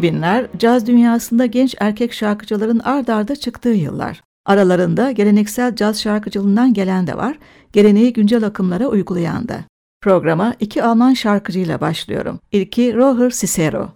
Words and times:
2000'ler 0.00 0.58
caz 0.58 0.86
dünyasında 0.86 1.46
genç 1.46 1.74
erkek 1.80 2.12
şarkıcıların 2.12 2.80
ard 2.84 3.08
arda 3.08 3.36
çıktığı 3.36 3.68
yıllar. 3.68 4.22
Aralarında 4.46 5.10
geleneksel 5.12 5.76
caz 5.76 6.00
şarkıcılığından 6.00 6.74
gelen 6.74 7.06
de 7.06 7.16
var, 7.16 7.38
geleneği 7.72 8.12
güncel 8.12 8.46
akımlara 8.46 8.86
uygulayan 8.86 9.48
da. 9.48 9.64
Programa 10.02 10.54
iki 10.60 10.82
Alman 10.82 11.14
şarkıcıyla 11.14 11.80
başlıyorum. 11.80 12.40
İlki 12.52 12.94
Roger 12.94 13.30
Cicero. 13.30 13.88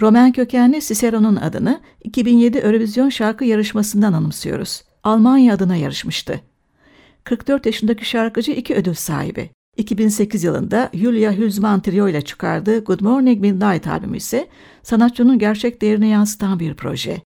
Roman 0.00 0.32
kökenli 0.32 0.80
Cicero'nun 0.80 1.36
adını 1.36 1.80
2007 2.04 2.58
Eurovision 2.58 3.08
şarkı 3.08 3.44
yarışmasından 3.44 4.12
anımsıyoruz. 4.12 4.82
Almanya 5.04 5.54
adına 5.54 5.76
yarışmıştı. 5.76 6.40
44 7.24 7.66
yaşındaki 7.66 8.04
şarkıcı 8.04 8.52
iki 8.52 8.74
ödül 8.74 8.94
sahibi. 8.94 9.50
2008 9.76 10.44
yılında 10.44 10.90
Julia 10.94 11.32
Hülsman 11.32 11.82
Trio 11.82 12.08
ile 12.08 12.22
çıkardığı 12.22 12.84
Good 12.84 13.00
Morning 13.00 13.40
Midnight 13.40 13.86
albümü 13.86 14.16
ise 14.16 14.48
sanatçının 14.82 15.38
gerçek 15.38 15.82
değerini 15.82 16.08
yansıtan 16.08 16.60
bir 16.60 16.74
proje. 16.74 17.22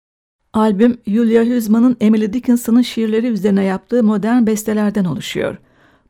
Albüm, 0.53 0.99
Julia 1.07 1.45
Hülsman'ın 1.45 1.97
Emily 2.01 2.33
Dickinson'ın 2.33 2.83
şiirleri 2.83 3.27
üzerine 3.27 3.65
yaptığı 3.65 4.05
modern 4.05 4.47
bestelerden 4.47 5.05
oluşuyor. 5.05 5.57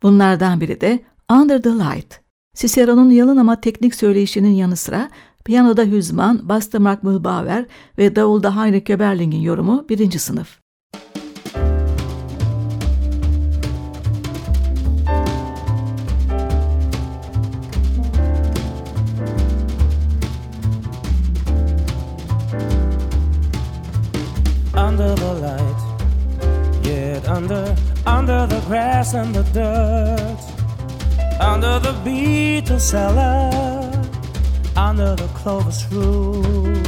Bunlardan 0.02 0.60
biri 0.60 0.80
de 0.80 1.00
Under 1.30 1.62
the 1.62 1.70
Light. 1.70 2.20
Cicero'nun 2.56 3.10
yalın 3.10 3.36
ama 3.36 3.60
teknik 3.60 3.94
söyleyişinin 3.94 4.50
yanı 4.50 4.76
sıra 4.76 5.10
piyanoda 5.44 5.82
Hülsman, 5.82 6.48
basta 6.48 6.80
Mark 6.80 7.02
Mühlbauer 7.02 7.66
ve 7.98 8.16
davulda 8.16 8.56
Heinrich 8.56 8.84
Köberling'in 8.84 9.40
yorumu 9.40 9.86
birinci 9.88 10.18
sınıf. 10.18 10.59
Under, 27.50 27.76
under 28.06 28.46
the 28.46 28.60
grass 28.66 29.14
and 29.14 29.34
the 29.34 29.42
dirt, 29.52 31.40
under 31.40 31.78
the 31.78 31.92
beetle 32.04 32.78
cellar, 32.78 33.90
under 34.76 35.16
the 35.16 35.28
clover's 35.34 35.84
root. 35.92 36.86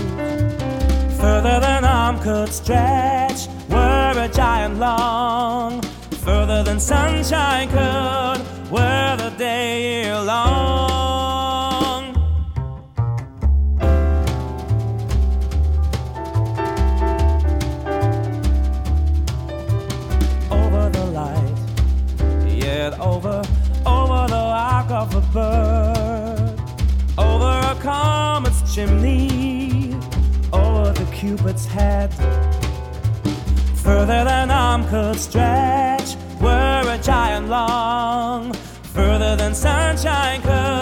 Further 1.18 1.60
than 1.60 1.84
arm 1.84 2.18
could 2.20 2.48
stretch, 2.48 3.48
were 3.68 4.14
a 4.16 4.28
giant 4.28 4.78
long. 4.78 5.82
Further 6.24 6.62
than 6.62 6.78
sunshine 6.78 7.68
could, 7.68 8.70
were 8.70 9.16
the 9.16 9.34
day 9.38 10.12
long. 10.14 10.91
Cupid's 31.36 31.64
head. 31.64 32.12
Further 33.76 34.24
than 34.24 34.50
arm 34.50 34.86
could 34.88 35.18
stretch, 35.18 36.16
were 36.40 36.82
a 36.86 36.98
giant 36.98 37.48
long, 37.48 38.52
further 38.94 39.34
than 39.36 39.54
sunshine 39.54 40.42
could, 40.42 40.81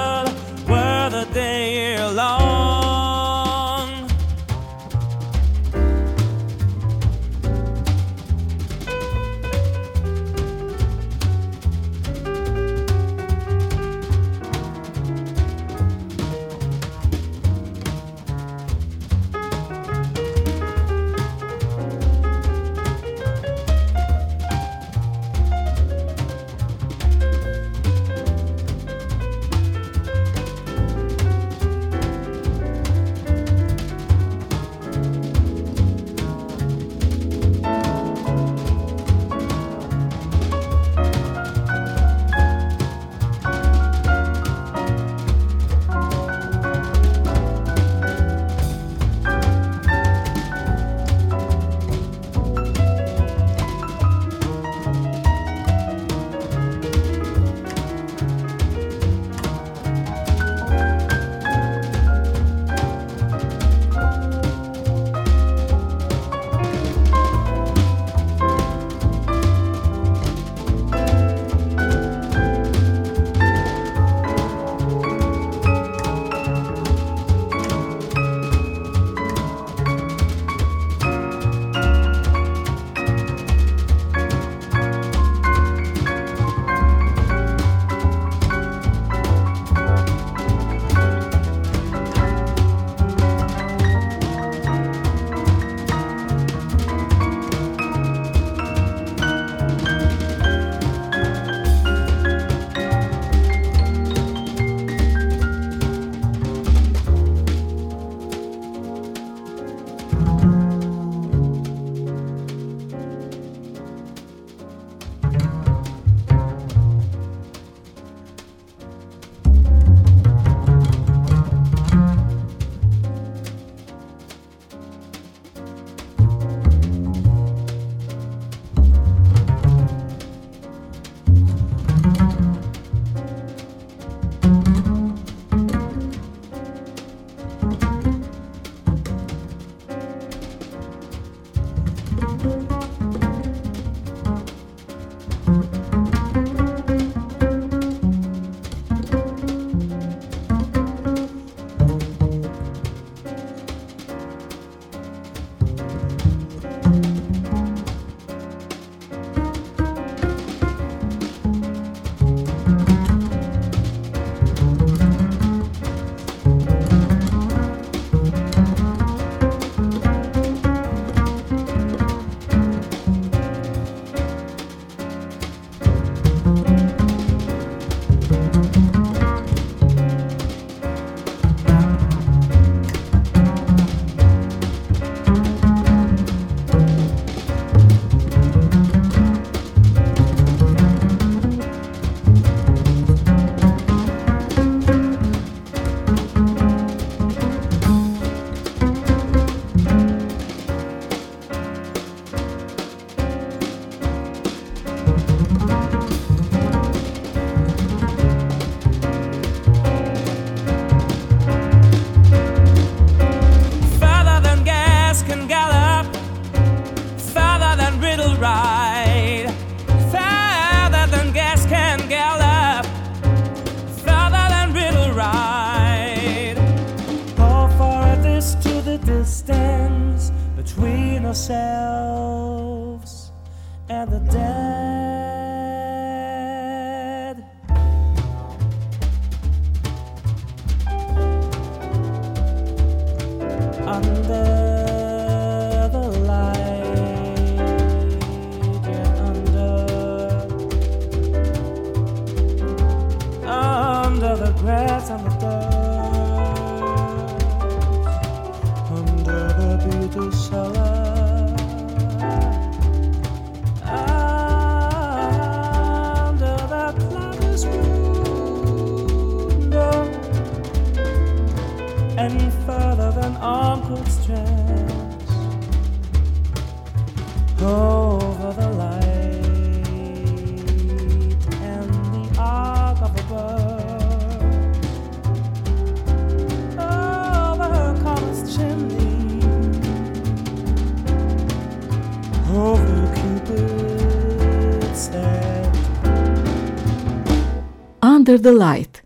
Under 298.30 298.42
the 298.42 298.54
Light. 298.54 299.02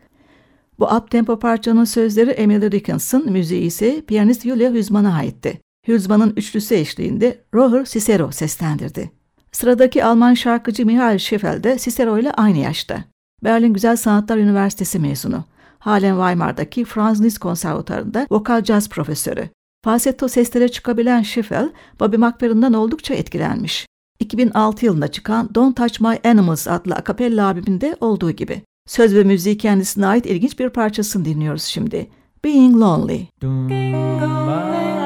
Bu 0.79 0.87
uptempo 0.87 1.38
parçanın 1.38 1.85
sözleri 1.85 2.31
Emily 2.31 2.73
Dickinson, 2.73 3.31
müziği 3.32 3.62
ise 3.62 4.03
piyanist 4.06 4.43
Julia 4.43 4.73
Hüzman'a 4.73 5.15
aitti. 5.15 5.61
Hüzman'ın 5.88 6.32
üçlüsü 6.37 6.75
eşliğinde 6.75 7.44
Roher 7.55 7.85
Cicero 7.85 8.31
seslendirdi. 8.31 9.11
Sıradaki 9.53 10.05
Alman 10.05 10.35
şarkıcı 10.35 10.87
Michael 10.87 11.19
Scheffel 11.19 11.62
de 11.62 11.79
Cicero 11.79 12.19
ile 12.19 12.32
aynı 12.32 12.59
yaşta. 12.59 13.05
Berlin 13.44 13.73
Güzel 13.73 13.97
Sanatlar 13.97 14.38
Üniversitesi 14.38 14.99
mezunu. 14.99 15.44
Halen 15.79 16.15
Weimar'daki 16.15 16.85
Franz 16.85 17.23
Liszt 17.23 17.38
Konservatuarı'nda 17.38 18.26
vokal 18.31 18.62
caz 18.62 18.88
profesörü. 18.88 19.49
Falsetto 19.85 20.29
seslere 20.29 20.69
çıkabilen 20.69 21.23
Scheffel, 21.23 21.73
Bobby 22.00 22.17
McFerrin'den 22.17 22.73
oldukça 22.73 23.15
etkilenmiş. 23.15 23.87
2006 24.21 24.87
yılında 24.87 25.09
çıkan 25.09 25.55
Don't 25.55 25.76
Touch 25.76 26.00
My 26.00 26.31
Animals 26.31 26.69
adlı 26.69 26.94
akapella 26.94 27.47
albümünde 27.47 27.97
olduğu 28.00 28.31
gibi. 28.31 28.62
Söz 28.87 29.15
ve 29.15 29.25
müziği 29.25 29.59
kendisine 29.59 30.07
ait 30.07 30.27
ilginç 30.27 30.59
bir 30.59 30.69
parçasını 30.69 31.25
dinliyoruz 31.25 31.63
şimdi. 31.63 32.11
Being 32.45 32.77
Lonely. 32.77 33.27
Being 33.43 35.04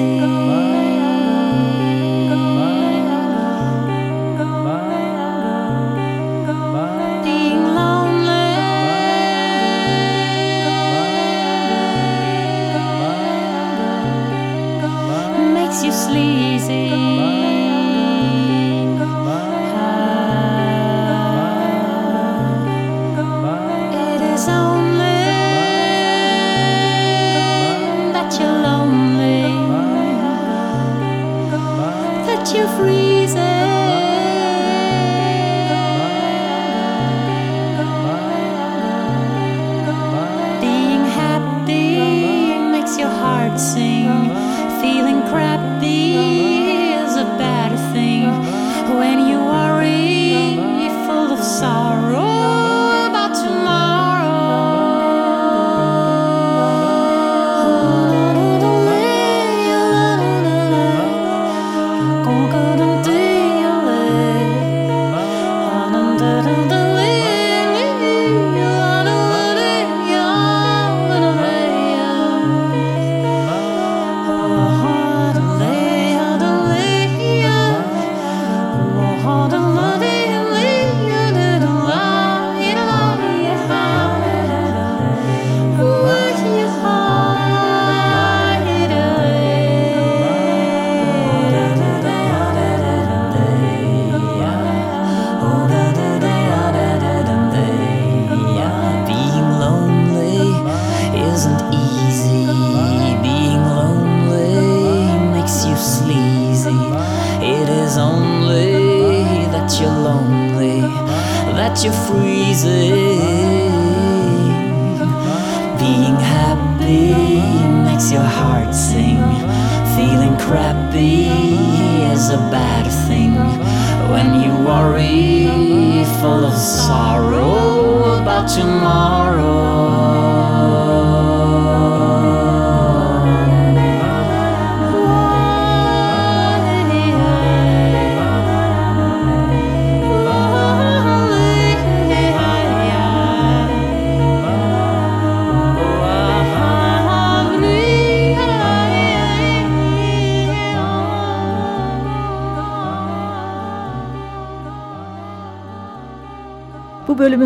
easy. 0.00 0.39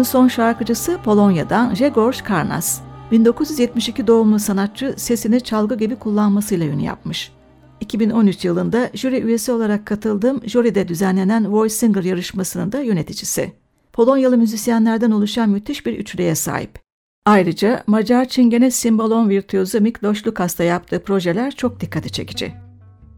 son 0.05 0.29
şarkıcısı 0.29 0.99
Polonya'dan 1.05 1.71
Grzegorz 1.71 2.23
Karnas. 2.23 2.81
1972 3.11 4.07
doğumlu 4.07 4.39
sanatçı 4.39 4.95
sesini 4.97 5.41
çalgı 5.41 5.75
gibi 5.75 5.97
kullanmasıyla 5.97 6.67
ünlü 6.67 6.83
yapmış. 6.83 7.33
2013 7.81 8.45
yılında 8.45 8.91
jüri 8.95 9.21
üyesi 9.21 9.53
olarak 9.53 9.87
katıldığım 9.87 10.41
jüride 10.49 10.89
düzenlenen 10.89 11.53
Voice 11.53 11.75
Singer 11.75 12.03
yarışmasının 12.05 12.73
da 12.73 12.81
yöneticisi. 12.81 13.53
Polonyalı 13.93 14.39
müzisyenlerden 14.39 15.11
oluşan 15.11 15.51
müthiş 15.51 15.87
bir 15.87 15.99
üçlüye 15.99 16.35
sahip. 16.35 16.79
Ayrıca 17.27 17.85
Macar 17.87 18.25
çingene 18.25 18.71
simbalon 18.71 19.29
virtüözü 19.29 19.81
Miklos 19.81 20.27
Lukas'ta 20.27 20.65
yaptığı 20.65 21.03
projeler 21.03 21.51
çok 21.51 21.81
dikkati 21.81 22.13
çekici. 22.13 22.53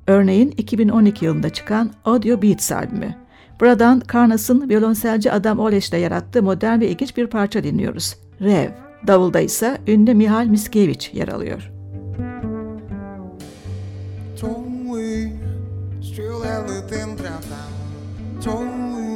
Örneğin 0.06 0.50
2012 0.50 1.24
yılında 1.24 1.50
çıkan 1.50 1.90
Audio 2.04 2.42
Beats 2.42 2.72
albümü. 2.72 3.25
Buradan 3.60 4.00
Karnas'ın 4.00 4.68
violonselci 4.68 5.32
Adam 5.32 5.58
Oleş'le 5.58 5.92
yarattığı 5.92 6.42
modern 6.42 6.80
ve 6.80 6.88
ilginç 6.88 7.16
bir 7.16 7.26
parça 7.26 7.64
dinliyoruz. 7.64 8.16
Rev. 8.40 8.70
Davulda 9.06 9.40
ise 9.40 9.78
ünlü 9.86 10.14
Mihal 10.14 10.46
Miskevich 10.46 11.14
yer 11.14 11.28
alıyor. 11.28 11.70
Tony, 18.44 19.15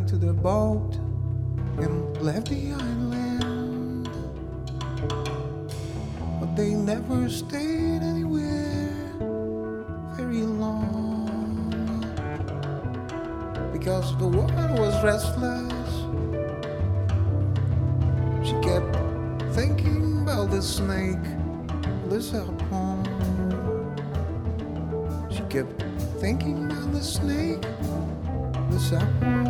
into 0.00 0.16
their 0.16 0.32
boat 0.32 0.94
and 1.76 2.22
left 2.22 2.48
the 2.48 2.72
island. 2.72 4.08
But 6.40 6.56
they 6.56 6.70
never 6.70 7.28
stayed 7.28 8.00
anywhere 8.02 8.88
very 10.16 10.42
long 10.64 11.28
because 13.74 14.16
the 14.16 14.26
woman 14.26 14.74
was 14.76 14.94
restless. 15.04 15.90
She 18.46 18.54
kept 18.68 18.96
thinking 19.54 20.22
about 20.22 20.50
the 20.50 20.62
snake, 20.62 21.26
the 22.08 22.22
serpent. 22.22 23.06
She 25.30 25.42
kept 25.54 25.82
thinking 26.22 26.70
about 26.70 26.90
the 26.92 27.02
snake, 27.02 27.60
the 28.70 28.78
serpent. 28.78 29.49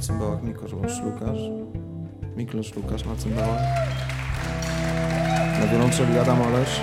cymbałach 0.00 0.42
Mikłosz 0.42 0.72
Lukasz. 0.72 1.40
Miklosz 2.36 2.74
Lukasz 2.74 3.04
na 3.04 3.16
cymbałach. 3.16 3.60
Na 5.60 5.66
wiolonczeli 5.66 6.18
Adam 6.18 6.42
Olesz. 6.42 6.80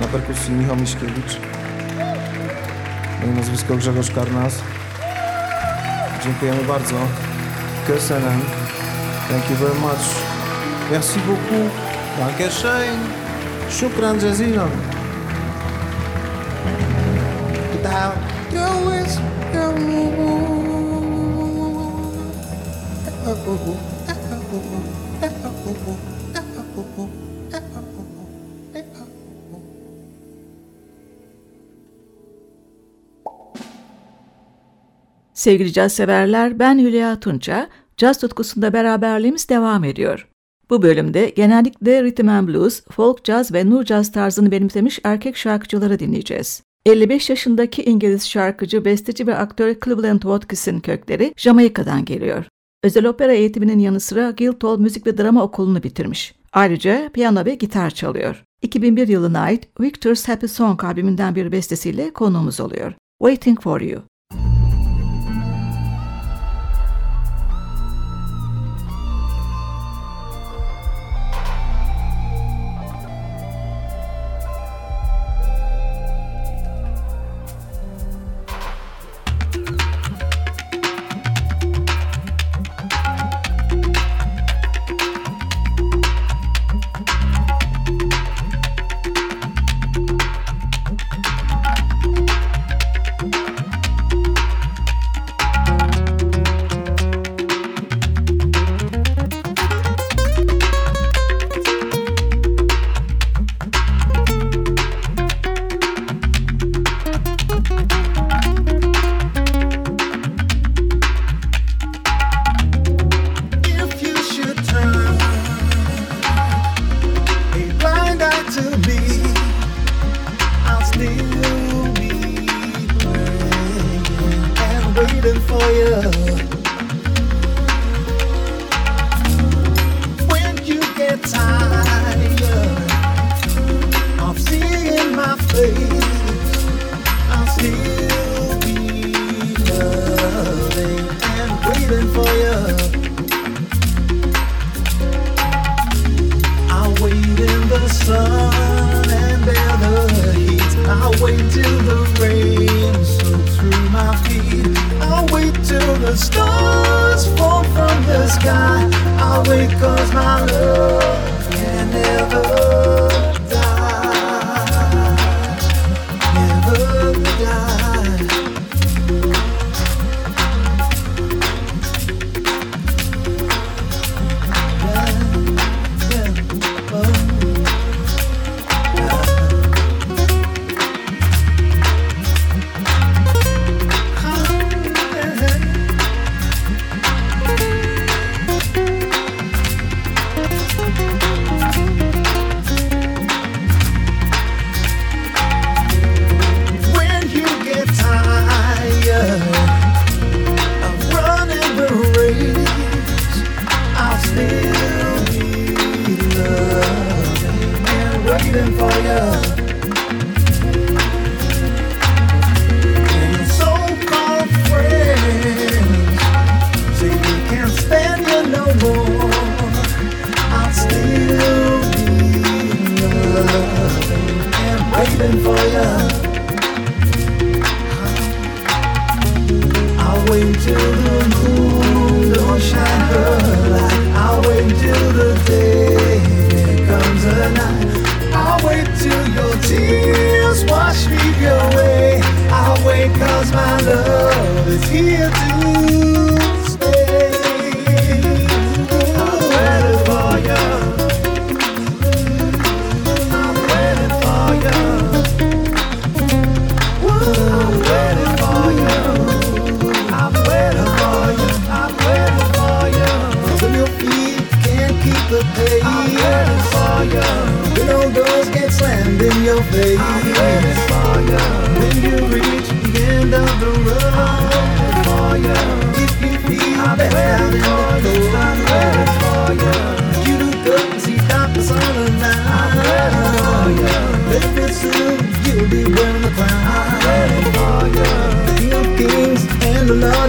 Na 0.00 0.06
perkusji 0.06 0.52
Michał 0.52 0.76
Miśkiewicz. 0.76 1.40
Moje 3.20 3.32
nazwisko 3.32 3.76
Grzegorz 3.76 4.10
Karnas. 4.10 4.62
Dziękujemy 6.24 6.64
bardzo. 6.64 6.96
Köszönöm. 7.88 8.40
Thank 9.28 9.50
you 9.50 9.56
very 9.56 9.80
much. 9.80 10.04
Merci 10.90 11.20
beaucoup. 11.20 11.72
Danke 12.18 12.50
schön. 12.50 12.98
Shukran 13.70 14.20
jazilan. 14.20 14.95
Sevgili 35.34 35.72
caz 35.72 35.92
severler, 35.92 36.58
ben 36.58 36.78
Hülya 36.78 37.20
Tunça. 37.20 37.68
Caz 37.96 38.18
tutkusunda 38.18 38.72
beraberliğimiz 38.72 39.48
devam 39.48 39.84
ediyor. 39.84 40.28
Bu 40.70 40.82
bölümde 40.82 41.32
genellikle 41.36 42.02
rhythm 42.02 42.28
and 42.28 42.48
blues, 42.48 42.82
folk 42.90 43.24
caz 43.24 43.52
ve 43.52 43.70
nu 43.70 43.84
caz 43.84 44.12
tarzını 44.12 44.50
benimsemiş 44.50 45.00
erkek 45.04 45.36
şarkıcıları 45.36 45.98
dinleyeceğiz. 45.98 46.62
55 46.86 47.30
yaşındaki 47.30 47.82
İngiliz 47.82 48.28
şarkıcı, 48.28 48.84
besteci 48.84 49.26
ve 49.26 49.36
aktör 49.36 49.74
Cleveland 49.84 50.22
Watkins'in 50.22 50.80
kökleri 50.80 51.34
Jamaika'dan 51.36 52.04
geliyor. 52.04 52.44
Özel 52.86 53.06
opera 53.06 53.32
eğitiminin 53.32 53.78
yanı 53.78 54.00
sıra 54.00 54.30
Guildhall 54.30 54.78
Müzik 54.78 55.06
ve 55.06 55.18
Drama 55.18 55.42
Okulu'nu 55.42 55.82
bitirmiş. 55.82 56.34
Ayrıca 56.52 57.08
piyano 57.12 57.44
ve 57.44 57.54
gitar 57.54 57.90
çalıyor. 57.90 58.44
2001 58.62 59.08
yılına 59.08 59.40
ait 59.40 59.68
Victor's 59.80 60.28
Happy 60.28 60.46
Song 60.46 60.84
albümünden 60.84 61.34
bir 61.34 61.52
bestesiyle 61.52 62.12
konuğumuz 62.12 62.60
oluyor. 62.60 62.92
Waiting 63.22 63.60
for 63.60 63.80
You. 63.80 64.02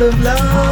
of 0.08 0.24
love. 0.24 0.67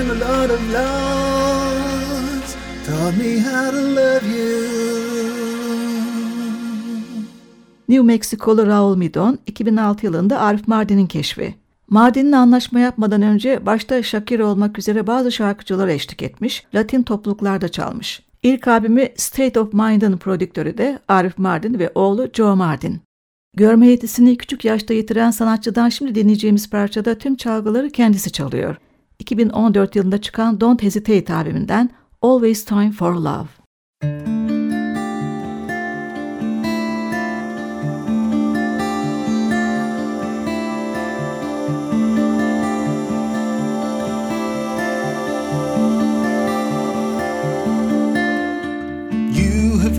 in 0.00 0.10
a 0.10 0.14
lot 0.14 0.50
of 0.50 0.60
lies 0.76 2.56
taught 2.86 3.16
me 3.16 3.38
how 3.38 3.70
to 3.70 3.82
love 3.98 4.26
you. 4.36 4.58
New 7.88 8.02
Mexico'lu 8.02 8.66
Raul 8.66 8.96
Midon 8.96 9.38
2006 9.46 10.06
yılında 10.06 10.40
Arif 10.40 10.68
Mardin'in 10.68 11.06
keşfi. 11.06 11.54
Mardin'le 11.90 12.32
anlaşma 12.32 12.80
yapmadan 12.80 13.22
önce 13.22 13.66
başta 13.66 14.02
Shakira 14.02 14.46
olmak 14.46 14.78
üzere 14.78 15.06
bazı 15.06 15.32
şarkıcılara 15.32 15.92
eşlik 15.92 16.22
etmiş, 16.22 16.64
Latin 16.74 17.02
topluluklarda 17.02 17.68
çalmış. 17.68 18.22
İlk 18.42 18.68
albümü 18.68 19.08
State 19.16 19.60
of 19.60 19.72
Mind'ın 19.72 20.16
prodüktörü 20.16 20.78
de 20.78 20.98
Arif 21.08 21.38
Mardin 21.38 21.78
ve 21.78 21.90
oğlu 21.94 22.28
Joe 22.32 22.56
Mardin. 22.56 23.00
Görme 23.56 23.86
yetisini 23.86 24.36
küçük 24.36 24.64
yaşta 24.64 24.94
yitiren 24.94 25.30
sanatçıdan 25.30 25.88
şimdi 25.88 26.14
dinleyeceğimiz 26.14 26.70
parçada 26.70 27.18
tüm 27.18 27.36
çalgıları 27.36 27.90
kendisi 27.90 28.32
çalıyor. 28.32 28.76
2014 29.18 29.96
yılında 29.96 30.20
çıkan 30.20 30.60
Don't 30.60 30.82
Hesitate 30.82 31.34
albümünden 31.34 31.90
Always 32.22 32.64
Time 32.64 32.92
for 32.92 33.14
Love. 33.14 33.48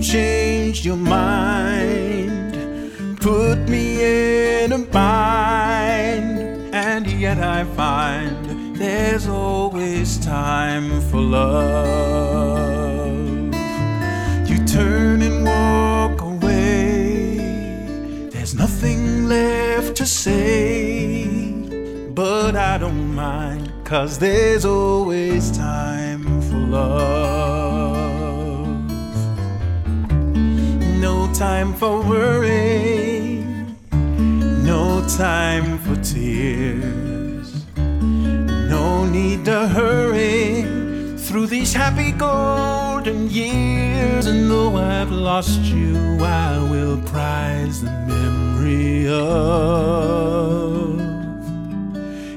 changed 0.02 0.86
your 0.86 0.98
mind, 0.98 2.54
put 3.20 3.60
me 3.70 4.64
in 4.64 4.72
a 4.72 4.80
bind, 4.80 6.74
and 6.74 7.06
yet 7.06 7.38
I 7.38 7.64
find 7.76 8.29
There's 9.02 9.28
always 9.30 10.18
time 10.18 11.00
for 11.10 11.22
love. 11.22 11.56
You 14.50 14.58
turn 14.66 15.22
and 15.22 15.46
walk 15.46 16.22
away. 16.22 17.38
There's 18.30 18.54
nothing 18.54 19.30
left 19.30 19.96
to 19.98 20.06
say. 20.06 21.26
But 22.14 22.58
I 22.58 22.78
don't 22.78 23.16
mind, 23.16 23.72
cause 23.86 24.20
there's 24.20 24.66
always 24.66 25.50
time 25.58 26.42
for 26.42 26.58
love. 26.58 27.88
No 31.06 31.32
time 31.34 31.74
for 31.74 32.02
worry. 32.04 33.46
No 34.72 35.02
time 35.08 35.78
for 35.80 35.96
tears 36.04 37.09
need 39.10 39.46
to 39.46 39.68
hurry 39.68 40.62
through 41.18 41.48
these 41.48 41.74
happy 41.74 42.12
golden 42.12 43.30
years. 43.30 44.26
And 44.26 44.50
though 44.50 44.76
I've 44.78 45.12
lost 45.12 45.62
you, 45.62 46.18
I 46.22 46.58
will 46.72 46.98
prize 47.04 47.82
the 47.82 47.92
memory 48.08 49.08
of 49.08 50.00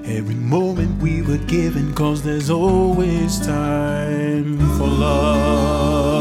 every 0.07 0.35
moment 0.35 1.01
we 1.03 1.23
were 1.23 1.39
given, 1.47 1.95
cause 1.95 2.23
there's 2.23 2.51
always 2.51 3.39
time 3.47 4.59
for 4.77 4.87
love. 4.87 6.12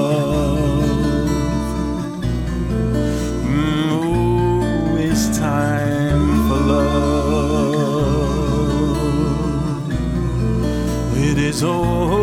Is 11.51 11.63
all, 11.63 12.20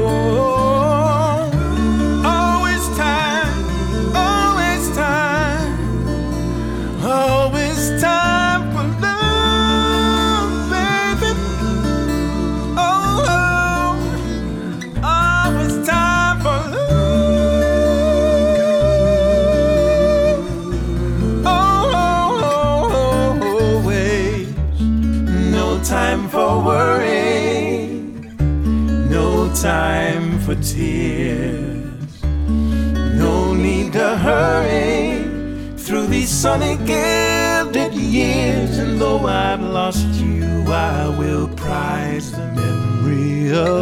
tears, 30.73 32.23
no 32.23 33.55
need 33.55 33.93
to 33.93 34.17
hurry 34.17 35.25
through 35.77 36.07
these 36.07 36.29
sunny 36.29 36.77
gilded 36.85 37.95
years. 37.95 38.79
And 38.79 39.01
though 39.01 39.27
I've 39.27 39.63
lost 39.63 40.07
you, 40.21 40.45
I 40.69 41.09
will 41.19 41.49
prize 41.49 42.33
the 42.33 42.47
memory 42.55 43.51
of 43.53 43.79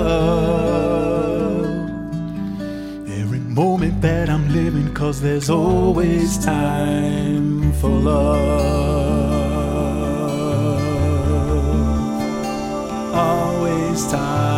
every 3.20 3.40
moment 3.40 4.00
that 4.02 4.28
I'm 4.28 4.48
living, 4.52 4.94
cause 4.94 5.20
there's 5.20 5.50
always 5.50 6.38
time 6.44 7.72
for 7.74 7.90
love. 7.90 8.66
Always 13.14 14.06
time 14.10 14.55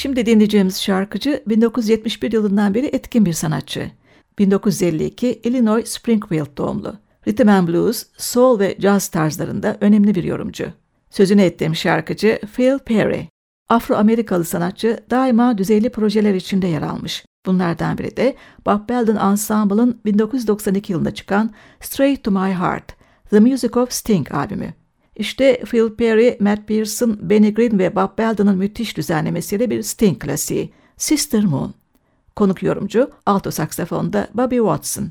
Şimdi 0.00 0.26
dinleyeceğimiz 0.26 0.82
şarkıcı 0.82 1.42
1971 1.46 2.32
yılından 2.32 2.74
beri 2.74 2.86
etkin 2.86 3.26
bir 3.26 3.32
sanatçı. 3.32 3.90
1952 4.38 5.40
Illinois 5.44 5.88
Springfield 5.88 6.58
doğumlu. 6.58 6.94
Rhythm 7.26 7.48
and 7.48 7.68
blues, 7.68 8.06
soul 8.16 8.58
ve 8.58 8.76
jazz 8.78 9.08
tarzlarında 9.08 9.76
önemli 9.80 10.14
bir 10.14 10.24
yorumcu. 10.24 10.72
Sözünü 11.10 11.42
ettiğim 11.42 11.76
şarkıcı 11.76 12.40
Phil 12.56 12.78
Perry. 12.78 13.26
Afro-Amerikalı 13.68 14.44
sanatçı 14.44 15.00
daima 15.10 15.58
düzeyli 15.58 15.90
projeler 15.90 16.34
içinde 16.34 16.66
yer 16.66 16.82
almış. 16.82 17.24
Bunlardan 17.46 17.98
biri 17.98 18.16
de 18.16 18.36
Bob 18.66 18.88
Belden 18.88 19.16
Ensemble'ın 19.16 20.00
1992 20.04 20.92
yılında 20.92 21.14
çıkan 21.14 21.50
Straight 21.80 22.24
to 22.24 22.30
My 22.30 22.52
Heart, 22.52 22.96
The 23.30 23.40
Music 23.40 23.78
of 23.80 23.92
Sting 23.92 24.34
albümü. 24.34 24.79
İşte 25.20 25.60
Phil 25.70 25.94
Perry, 25.94 26.36
Matt 26.40 26.68
Pearson, 26.68 27.18
Benny 27.22 27.54
Green 27.54 27.78
ve 27.78 27.96
Bob 27.96 28.18
Belden'ın 28.18 28.58
müthiş 28.58 28.96
düzenlemesiyle 28.96 29.70
bir 29.70 29.82
Sting 29.82 30.18
klasiği, 30.18 30.72
Sister 30.96 31.44
Moon. 31.44 31.74
Konuk 32.36 32.62
yorumcu, 32.62 33.10
alto 33.26 33.50
saksafonda 33.50 34.28
Bobby 34.34 34.56
Watson. 34.56 35.10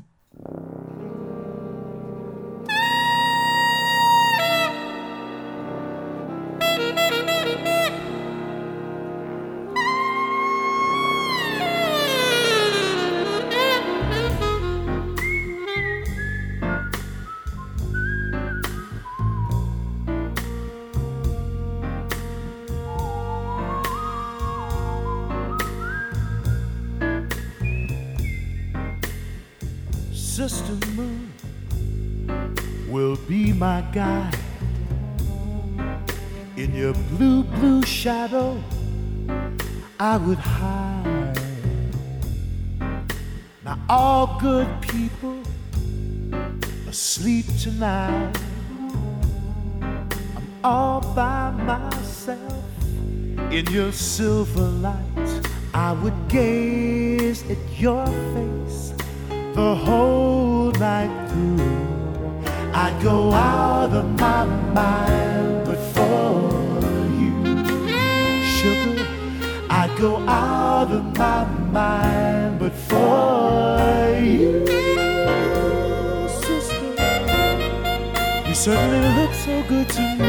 Sister 30.30 30.78
Moon 30.94 31.32
will 32.88 33.16
be 33.26 33.52
my 33.52 33.80
guide 33.92 34.38
in 36.56 36.72
your 36.72 36.94
blue, 37.10 37.42
blue 37.42 37.82
shadow. 37.82 38.62
I 39.98 40.16
would 40.18 40.38
hide. 40.38 41.40
Now, 43.64 43.76
all 43.88 44.38
good 44.40 44.68
people 44.80 45.42
asleep 46.88 47.46
tonight. 47.60 48.32
I'm 49.82 50.48
all 50.62 51.00
by 51.12 51.50
myself 51.50 52.64
in 53.50 53.66
your 53.66 53.90
silver 53.90 54.68
light. 54.86 55.48
I 55.74 55.92
would 55.92 56.28
gaze 56.28 57.42
at 57.50 57.58
your 57.80 58.06
face 58.06 58.99
the 59.60 59.74
whole 59.74 60.72
night 60.88 61.12
through. 61.28 61.60
I'd 62.82 62.96
go 63.02 63.16
out 63.32 63.92
of 64.00 64.06
my 64.18 64.44
mind 64.78 65.66
but 65.66 65.80
for 65.94 66.32
you, 67.20 67.34
sugar. 68.56 69.06
I'd 69.80 69.92
go 70.04 70.12
out 70.26 70.90
of 70.98 71.04
my 71.22 71.44
mind 71.78 72.58
but 72.62 72.74
for 72.88 74.16
you, 74.32 74.66
sister. 76.44 76.88
You 78.48 78.54
certainly 78.66 79.00
look 79.18 79.34
so 79.46 79.54
good 79.72 79.88
to 79.96 80.02
me 80.18 80.19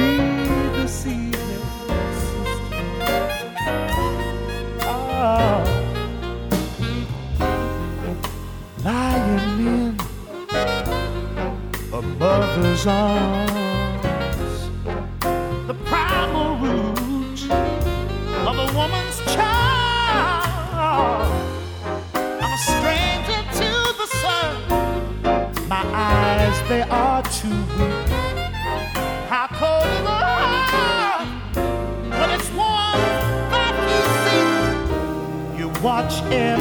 mother's 12.21 12.85
arms. 12.85 14.69
The 15.65 15.73
primal 15.85 16.55
root 16.57 17.41
of 18.49 18.55
a 18.59 18.67
woman's 18.77 19.19
child. 19.33 21.31
I'm 22.13 22.53
a 22.53 22.61
stranger 22.73 23.41
to 23.59 23.71
the 24.01 24.07
sun. 24.21 24.53
My 25.67 25.83
eyes, 26.11 26.57
they 26.69 26.83
are 26.83 27.23
too 27.23 27.59
weak. 27.77 28.09
How 29.33 29.47
cold 29.61 29.89
is 29.97 30.01
the 30.09 30.17
heart 30.21 31.27
when 32.19 32.29
it's 32.37 32.49
warm 32.51 33.01
like 33.55 33.77
you 33.93 34.03
see? 34.23 34.45
You 35.59 35.67
watch 35.81 36.15
every 36.31 36.60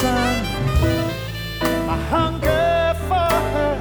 sun. 0.00 0.44
My 1.90 1.98
hunger 2.12 2.94
for 3.08 3.32
her 3.54 3.74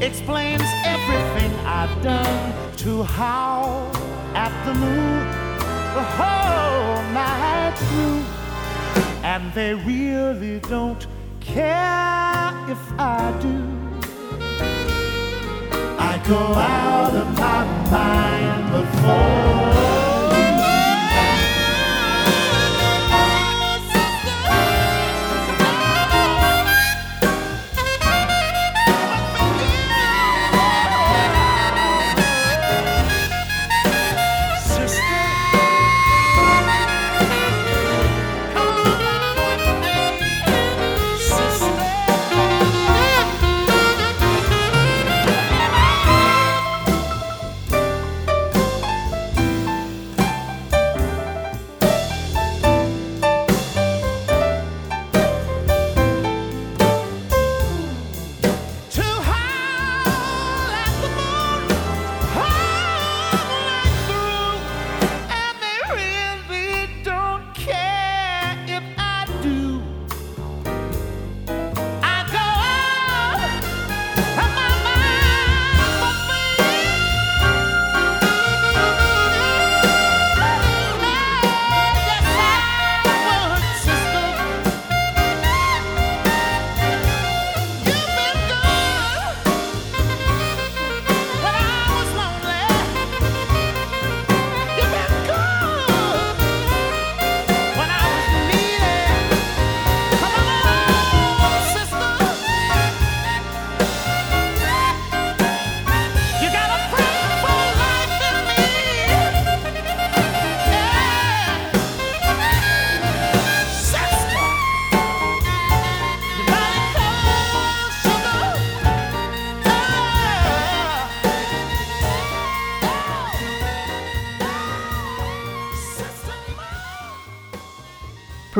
explains 0.00 0.68
everything 0.84 1.50
I've 1.64 1.96
done 2.02 2.44
to 2.84 3.04
howl 3.04 3.90
at 4.34 4.52
the 4.66 4.74
moon 4.74 5.20
the 5.98 6.06
whole 6.18 6.96
night 7.22 7.74
through. 7.86 8.22
And 9.32 9.52
they 9.54 9.74
really 9.74 10.58
don't 10.74 11.06
care 11.40 12.50
if 12.74 12.82
I 12.98 13.22
do. 13.46 13.58
I 16.10 16.12
go 16.32 16.42
out 16.80 17.14
of 17.22 17.28
my 17.44 17.62
mind 17.94 18.64
before 18.76 20.03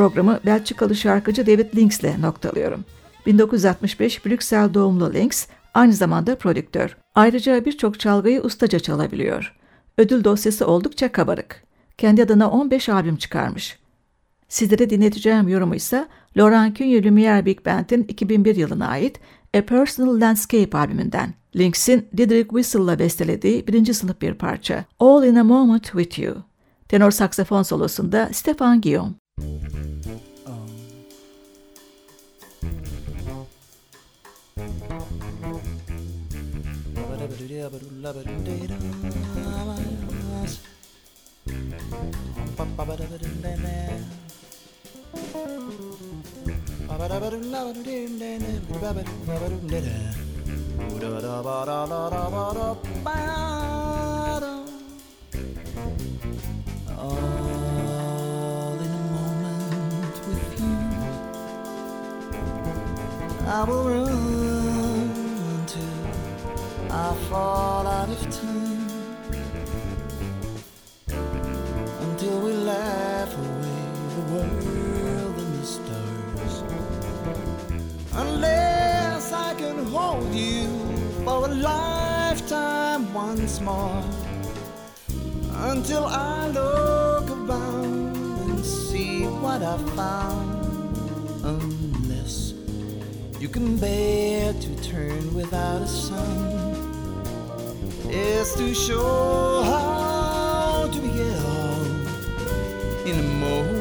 Programı 0.05 0.39
Belçikalı 0.45 0.95
şarkıcı 0.95 1.47
David 1.47 1.75
Links 1.75 1.99
ile 1.99 2.21
noktalıyorum. 2.21 2.85
1965 3.25 4.25
Brüksel 4.25 4.73
doğumlu 4.73 5.13
Links 5.13 5.47
aynı 5.73 5.93
zamanda 5.93 6.37
prodüktör. 6.37 6.97
Ayrıca 7.15 7.65
birçok 7.65 7.99
çalgıyı 7.99 8.41
ustaca 8.41 8.79
çalabiliyor. 8.79 9.55
Ödül 9.97 10.23
dosyası 10.23 10.67
oldukça 10.67 11.11
kabarık. 11.11 11.63
Kendi 11.97 12.23
adına 12.23 12.51
15 12.51 12.89
albüm 12.89 13.15
çıkarmış. 13.15 13.79
Sizlere 14.49 14.89
dinleteceğim 14.89 15.47
yorumu 15.47 15.75
ise 15.75 16.07
Laurent 16.37 16.77
Cunye 16.77 16.99
Lumière 16.99 17.45
Big 17.45 17.65
Band'in 17.65 18.03
2001 18.03 18.55
yılına 18.55 18.87
ait 18.87 19.19
A 19.57 19.61
Personal 19.61 20.21
Landscape 20.21 20.77
albümünden. 20.77 21.33
Links'in 21.55 22.07
Didrik 22.17 22.49
Whistle'la 22.49 22.99
bestelediği 22.99 23.67
birinci 23.67 23.93
sınıf 23.93 24.21
bir 24.21 24.33
parça 24.33 24.85
All 24.99 25.23
in 25.23 25.35
a 25.35 25.43
Moment 25.43 25.83
With 25.83 26.19
You. 26.19 26.35
Tenor 26.87 27.11
saksafon 27.11 27.63
solosunda 27.63 28.29
Stefan 28.33 28.81
Guillaume. 28.81 29.13
All 56.97 58.77
in 58.79 58.91
a 58.99 59.03
moment 59.15 60.15
with 60.27 60.59
you, 60.59 60.73
I 63.47 63.63
will 63.67 63.83
run 63.89 64.14
fall 67.35 67.85
out 67.85 68.09
of 68.15 68.21
time. 68.41 68.87
Until 72.05 72.37
we 72.45 72.51
laugh 72.73 73.31
away 73.45 73.81
the 74.15 74.23
world 74.33 75.35
and 75.43 75.51
the 75.59 75.65
stars. 75.75 76.55
Unless 78.23 79.25
I 79.47 79.51
can 79.61 79.77
hold 79.95 80.33
you 80.33 80.63
for 81.25 81.37
a 81.49 81.53
lifetime 81.71 83.03
once 83.13 83.59
more. 83.59 84.03
Until 85.73 86.05
I 86.05 86.47
look 86.59 87.27
around 87.37 88.15
and 88.43 88.65
see 88.65 89.25
what 89.43 89.61
I 89.73 89.75
found. 89.99 90.47
Unless 91.53 92.53
you 93.41 93.49
can 93.49 93.75
bear 93.75 94.53
to 94.53 94.69
turn 94.91 95.23
without 95.39 95.81
a 95.81 95.87
sun. 95.87 96.54
It's 98.17 98.55
to 98.55 98.73
show 98.73 99.61
how 99.63 100.87
to 100.89 100.99
be 101.01 101.21
on 101.21 101.85
in 103.05 103.19
a 103.19 103.23
moment 103.23 103.74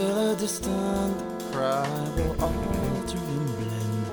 until 0.00 0.30
a 0.30 0.36
distant 0.36 1.16
cry 1.52 1.86
will 2.16 2.34
alter 2.42 3.18
and 3.18 3.56
blend. 3.58 4.06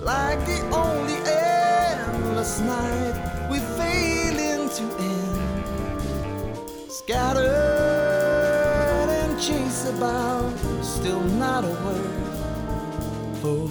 Like 0.00 0.40
the 0.46 0.60
only 0.74 1.18
endless 1.26 2.60
night 2.60 3.48
we 3.50 3.58
fail 3.78 4.38
into 4.38 4.84
end. 4.98 5.62
Scattered 6.90 7.44
and 9.20 9.40
chase 9.40 9.86
about 9.88 10.52
still 10.82 11.22
not 11.44 11.64
a 11.64 11.68
word 11.68 12.26
for 13.40 13.70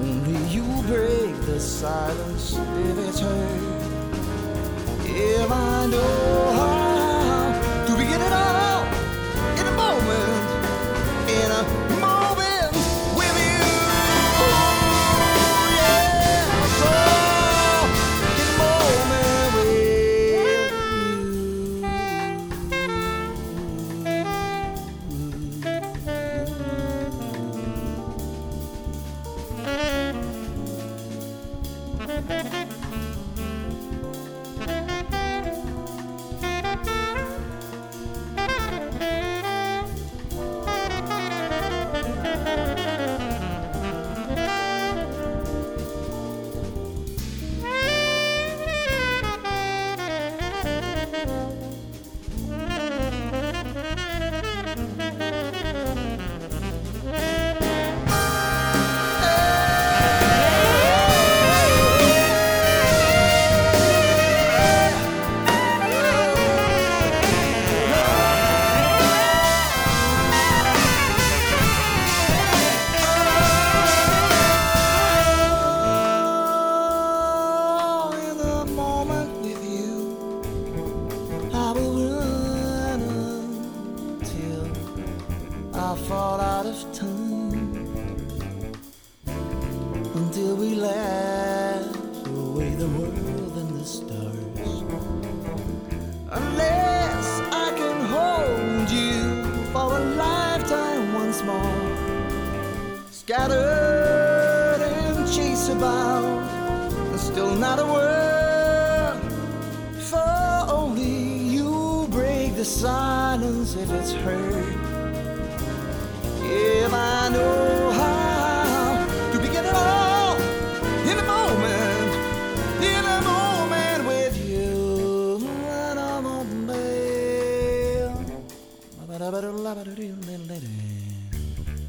only 0.00 0.38
you 0.48 0.64
break 0.86 1.34
the 1.46 1.60
silence 1.60 2.56
if 2.56 2.98
it's 3.08 3.20
heard. 3.20 3.82
If 5.04 5.50
I 5.50 5.86
know 5.86 6.51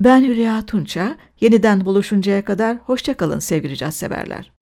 Ben 0.00 0.22
Hülya 0.22 0.66
Tunça. 0.66 1.16
Yeniden 1.40 1.84
buluşuncaya 1.84 2.44
kadar 2.44 2.76
hoşçakalın 2.76 3.38
sevgili 3.38 3.76
caz 3.76 3.96
severler. 3.96 4.52